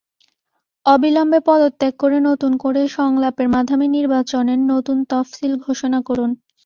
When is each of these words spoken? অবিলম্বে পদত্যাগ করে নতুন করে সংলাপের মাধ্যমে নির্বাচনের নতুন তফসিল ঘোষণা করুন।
অবিলম্বে 0.85 1.39
পদত্যাগ 1.45 1.93
করে 1.99 2.17
নতুন 2.29 2.51
করে 2.57 2.81
সংলাপের 2.97 3.47
মাধ্যমে 3.49 3.85
নির্বাচনের 3.89 4.59
নতুন 4.71 4.97
তফসিল 5.11 5.53
ঘোষণা 5.65 5.99
করুন। 6.07 6.29